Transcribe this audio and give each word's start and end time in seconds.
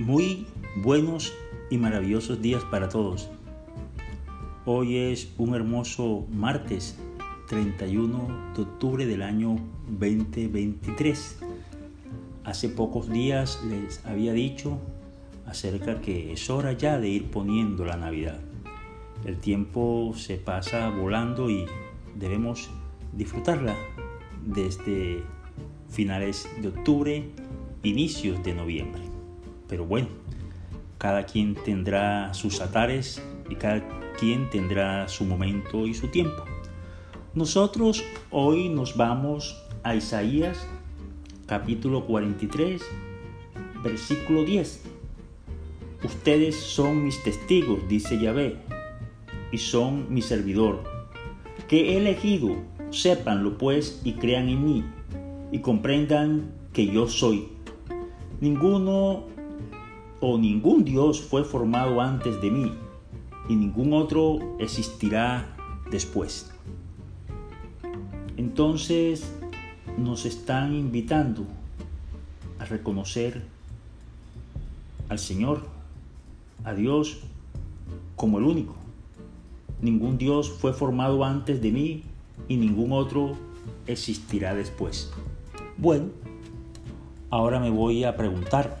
Muy 0.00 0.46
buenos 0.76 1.34
y 1.68 1.76
maravillosos 1.76 2.40
días 2.40 2.64
para 2.64 2.88
todos. 2.88 3.28
Hoy 4.64 4.96
es 4.96 5.30
un 5.36 5.54
hermoso 5.54 6.26
martes 6.32 6.98
31 7.48 8.52
de 8.56 8.62
octubre 8.62 9.04
del 9.04 9.20
año 9.20 9.58
2023. 9.88 11.40
Hace 12.44 12.70
pocos 12.70 13.10
días 13.10 13.62
les 13.68 14.02
había 14.06 14.32
dicho 14.32 14.78
acerca 15.44 16.00
que 16.00 16.32
es 16.32 16.48
hora 16.48 16.72
ya 16.72 16.98
de 16.98 17.08
ir 17.10 17.30
poniendo 17.30 17.84
la 17.84 17.98
Navidad. 17.98 18.40
El 19.26 19.36
tiempo 19.36 20.14
se 20.16 20.36
pasa 20.36 20.88
volando 20.88 21.50
y 21.50 21.66
debemos 22.14 22.70
disfrutarla 23.12 23.76
desde 24.46 25.22
finales 25.90 26.48
de 26.62 26.68
octubre, 26.68 27.28
inicios 27.82 28.42
de 28.42 28.54
noviembre. 28.54 29.09
Pero 29.70 29.86
bueno, 29.86 30.08
cada 30.98 31.24
quien 31.24 31.54
tendrá 31.54 32.34
sus 32.34 32.60
atares 32.60 33.22
y 33.48 33.54
cada 33.54 33.82
quien 34.18 34.50
tendrá 34.50 35.08
su 35.08 35.24
momento 35.24 35.86
y 35.86 35.94
su 35.94 36.08
tiempo. 36.08 36.44
Nosotros 37.34 38.04
hoy 38.30 38.68
nos 38.68 38.96
vamos 38.96 39.64
a 39.84 39.94
Isaías 39.94 40.66
capítulo 41.46 42.04
43, 42.04 42.82
versículo 43.84 44.44
10. 44.44 44.82
Ustedes 46.02 46.56
son 46.56 47.04
mis 47.04 47.22
testigos, 47.22 47.86
dice 47.88 48.18
Yahvé, 48.18 48.56
y 49.52 49.58
son 49.58 50.12
mi 50.12 50.20
servidor, 50.20 50.82
que 51.68 51.92
he 51.92 51.96
elegido, 51.98 52.56
sépanlo 52.90 53.56
pues 53.56 54.00
y 54.04 54.14
crean 54.14 54.48
en 54.48 54.64
mí, 54.64 54.84
y 55.52 55.60
comprendan 55.60 56.50
que 56.72 56.86
yo 56.86 57.08
soy. 57.08 57.48
Ninguno 58.40 59.26
o 60.20 60.38
ningún 60.38 60.84
Dios 60.84 61.20
fue 61.20 61.44
formado 61.44 62.00
antes 62.00 62.40
de 62.40 62.50
mí, 62.50 62.72
y 63.48 63.56
ningún 63.56 63.92
otro 63.92 64.38
existirá 64.58 65.56
después. 65.90 66.52
Entonces 68.36 69.32
nos 69.98 70.24
están 70.24 70.74
invitando 70.74 71.44
a 72.58 72.64
reconocer 72.64 73.42
al 75.08 75.18
Señor, 75.18 75.66
a 76.64 76.74
Dios, 76.74 77.20
como 78.16 78.38
el 78.38 78.44
único. 78.44 78.74
Ningún 79.82 80.18
Dios 80.18 80.50
fue 80.50 80.72
formado 80.72 81.24
antes 81.24 81.60
de 81.60 81.72
mí 81.72 82.04
y 82.48 82.56
ningún 82.56 82.92
otro 82.92 83.36
existirá 83.86 84.54
después. 84.54 85.10
Bueno, 85.76 86.06
ahora 87.30 87.58
me 87.58 87.70
voy 87.70 88.04
a 88.04 88.16
preguntar, 88.16 88.78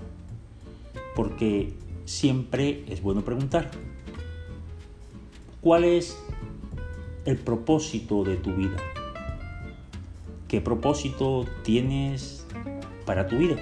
porque 1.20 1.74
siempre 2.06 2.82
es 2.88 3.02
bueno 3.02 3.20
preguntar. 3.20 3.70
¿Cuál 5.60 5.84
es 5.84 6.18
el 7.26 7.36
propósito 7.36 8.24
de 8.24 8.38
tu 8.38 8.54
vida? 8.54 8.78
¿Qué 10.48 10.62
propósito 10.62 11.44
tienes 11.62 12.46
para 13.04 13.26
tu 13.26 13.36
vida? 13.36 13.58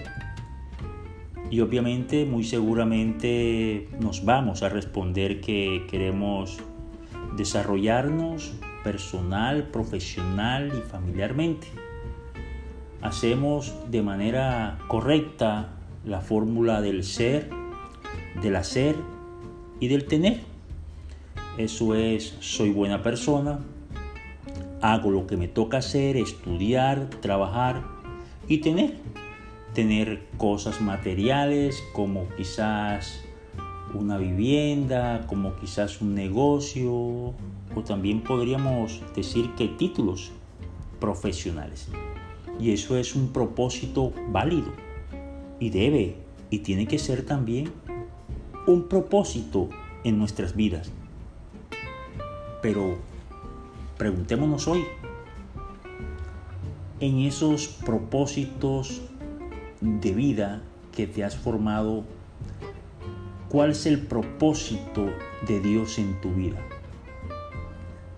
Y 1.50 1.59
obviamente, 1.59 2.25
muy 2.27 2.45
seguramente 2.45 3.89
nos 3.98 4.25
vamos 4.25 4.62
a 4.62 4.69
responder 4.69 5.41
que 5.41 5.84
queremos 5.91 6.59
desarrollarnos 7.37 8.55
personal, 8.84 9.65
profesional 9.65 10.72
y 10.78 10.89
familiarmente. 10.89 11.67
Hacemos 13.03 13.75
de 13.91 14.03
manera 14.03 14.78
correcta 14.87 15.75
la 16.05 16.21
fórmula 16.21 16.81
del 16.81 17.05
ser, 17.05 17.57
del 18.43 18.56
hacer 18.56 18.97
y 19.81 19.88
del 19.88 20.06
tener. 20.06 20.41
Eso 21.56 21.94
es, 21.94 22.37
soy 22.41 22.71
buena 22.71 23.03
persona, 23.03 23.60
hago 24.81 25.10
lo 25.10 25.26
que 25.26 25.37
me 25.37 25.49
toca 25.49 25.78
hacer, 25.78 26.16
estudiar, 26.16 27.10
trabajar 27.21 27.82
y 28.47 28.59
tener. 28.59 28.97
Tener 29.75 30.22
cosas 30.38 30.81
materiales 30.81 31.82
como 31.93 32.28
quizás 32.37 33.21
una 33.94 34.19
vivienda, 34.19 35.26
como 35.26 35.56
quizás 35.56 36.00
un 36.00 36.15
negocio, 36.15 36.93
o 36.93 37.82
también 37.87 38.22
podríamos 38.22 39.03
decir 39.15 39.50
que 39.56 39.69
títulos 39.69 40.32
profesionales. 41.00 41.88
Y 42.59 42.72
eso 42.72 42.97
es 42.97 43.15
un 43.15 43.32
propósito 43.32 44.12
válido 44.31 44.72
y 45.60 45.70
debe 45.70 46.16
y 46.50 46.60
tiene 46.60 46.87
que 46.87 46.99
ser 46.99 47.25
también 47.25 47.70
un 48.69 48.83
propósito 48.83 49.71
en 50.05 50.19
nuestras 50.19 50.55
vidas. 50.55 50.91
Pero 52.61 52.99
preguntémonos 53.97 54.69
hoy, 54.69 54.84
en 57.01 57.21
esos 57.21 57.69
propósitos 57.69 59.01
de 59.81 60.12
vida 60.12 60.62
que 60.95 61.06
te 61.06 61.25
has 61.25 61.34
formado, 61.34 62.05
¿cuál 63.49 63.71
es 63.71 63.87
el 63.87 64.03
propósito 64.03 65.06
de 65.47 65.61
Dios 65.61 65.99
en 65.99 66.21
tu 66.21 66.35
vida? 66.35 66.59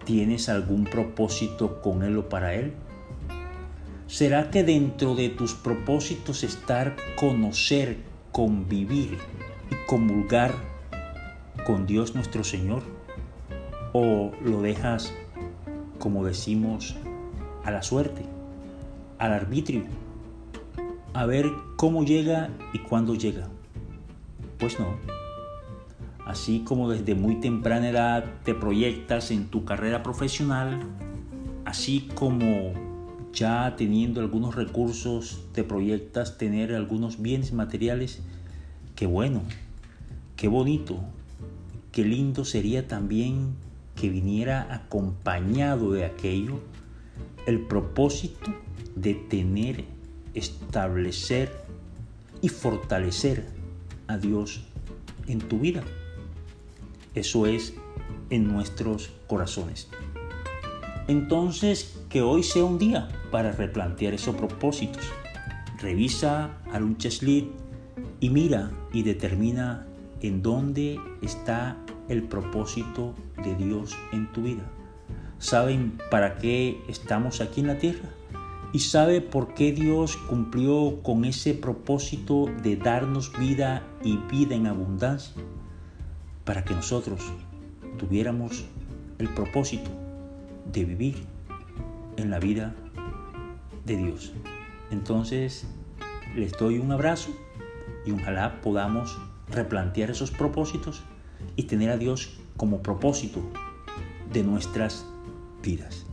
¿Tienes 0.04 0.48
algún 0.48 0.82
propósito 0.82 1.80
con 1.80 2.02
Él 2.02 2.16
o 2.16 2.28
para 2.28 2.54
Él? 2.54 2.72
¿Será 4.08 4.50
que 4.50 4.64
dentro 4.64 5.14
de 5.14 5.28
tus 5.28 5.54
propósitos 5.54 6.42
estar 6.42 6.96
conocer, 7.14 7.98
convivir 8.32 9.16
y 9.70 9.74
comulgar 9.86 10.54
con 11.66 11.86
Dios 11.86 12.14
nuestro 12.14 12.44
Señor? 12.44 12.82
¿O 13.92 14.32
lo 14.44 14.62
dejas, 14.62 15.12
como 15.98 16.24
decimos, 16.24 16.96
a 17.64 17.70
la 17.70 17.82
suerte, 17.82 18.22
al 19.18 19.32
arbitrio, 19.32 19.84
a 21.12 21.26
ver 21.26 21.50
cómo 21.76 22.04
llega 22.04 22.50
y 22.72 22.78
cuándo 22.80 23.14
llega? 23.14 23.48
Pues 24.58 24.78
no. 24.78 24.96
Así 26.26 26.60
como 26.60 26.90
desde 26.90 27.14
muy 27.14 27.40
temprana 27.40 27.88
edad 27.88 28.24
te 28.44 28.54
proyectas 28.54 29.30
en 29.30 29.48
tu 29.48 29.64
carrera 29.64 30.02
profesional, 30.02 30.78
así 31.64 32.08
como 32.14 32.72
ya 33.32 33.74
teniendo 33.76 34.20
algunos 34.20 34.54
recursos 34.54 35.44
te 35.52 35.64
proyectas 35.64 36.38
tener 36.38 36.74
algunos 36.74 37.20
bienes 37.20 37.52
materiales, 37.52 38.22
qué 39.00 39.06
bueno, 39.06 39.40
qué 40.36 40.46
bonito, 40.46 40.98
qué 41.90 42.04
lindo 42.04 42.44
sería 42.44 42.86
también 42.86 43.54
que 43.96 44.10
viniera 44.10 44.74
acompañado 44.74 45.92
de 45.92 46.04
aquello 46.04 46.60
el 47.46 47.60
propósito 47.60 48.54
de 48.94 49.14
tener, 49.14 49.86
establecer 50.34 51.50
y 52.42 52.50
fortalecer 52.50 53.46
a 54.06 54.18
Dios 54.18 54.66
en 55.28 55.38
tu 55.38 55.60
vida. 55.60 55.82
Eso 57.14 57.46
es 57.46 57.72
en 58.28 58.48
nuestros 58.48 59.12
corazones. 59.28 59.88
Entonces, 61.08 61.98
que 62.10 62.20
hoy 62.20 62.42
sea 62.42 62.64
un 62.64 62.78
día 62.78 63.08
para 63.30 63.52
replantear 63.52 64.12
esos 64.12 64.36
propósitos. 64.36 65.04
Revisa 65.78 66.50
un 66.74 66.98
Cheslit 66.98 67.69
y 68.20 68.30
mira 68.30 68.70
y 68.92 69.02
determina 69.02 69.86
en 70.20 70.42
dónde 70.42 71.00
está 71.22 71.76
el 72.08 72.22
propósito 72.24 73.14
de 73.42 73.54
Dios 73.54 73.96
en 74.12 74.30
tu 74.32 74.42
vida. 74.42 74.70
¿Saben 75.38 75.98
para 76.10 76.36
qué 76.36 76.82
estamos 76.86 77.40
aquí 77.40 77.62
en 77.62 77.68
la 77.68 77.78
tierra? 77.78 78.10
¿Y 78.72 78.80
sabe 78.80 79.20
por 79.20 79.54
qué 79.54 79.72
Dios 79.72 80.16
cumplió 80.16 81.02
con 81.02 81.24
ese 81.24 81.54
propósito 81.54 82.46
de 82.62 82.76
darnos 82.76 83.32
vida 83.38 83.82
y 84.04 84.18
vida 84.30 84.54
en 84.54 84.66
abundancia? 84.66 85.42
Para 86.44 86.62
que 86.64 86.74
nosotros 86.74 87.22
tuviéramos 87.98 88.64
el 89.18 89.28
propósito 89.30 89.90
de 90.70 90.84
vivir 90.84 91.16
en 92.16 92.30
la 92.30 92.38
vida 92.38 92.74
de 93.86 93.96
Dios. 93.96 94.32
Entonces, 94.90 95.66
les 96.36 96.52
doy 96.52 96.78
un 96.78 96.92
abrazo 96.92 97.30
y 98.06 98.12
ojalá 98.12 98.60
podamos 98.60 99.18
replantear 99.50 100.10
esos 100.10 100.30
propósitos 100.30 101.02
y 101.56 101.64
tener 101.64 101.90
a 101.90 101.96
Dios 101.96 102.38
como 102.56 102.82
propósito 102.82 103.40
de 104.32 104.42
nuestras 104.42 105.06
vidas. 105.62 106.06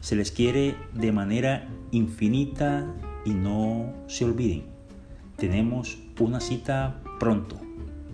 Se 0.00 0.16
les 0.16 0.32
quiere 0.32 0.74
de 0.94 1.12
manera 1.12 1.68
infinita 1.90 2.86
y 3.24 3.30
no 3.30 3.92
se 4.08 4.24
olviden. 4.24 4.64
Tenemos 5.36 5.98
una 6.18 6.40
cita 6.40 7.00
pronto. 7.18 7.60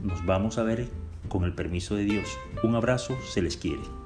Nos 0.03 0.25
vamos 0.25 0.59
a 0.59 0.63
ver 0.63 0.89
con 1.29 1.45
el 1.45 1.55
permiso 1.55 1.95
de 1.95 2.05
Dios. 2.05 2.29
Un 2.63 2.75
abrazo, 2.75 3.17
se 3.27 3.43
les 3.43 3.57
quiere. 3.57 3.98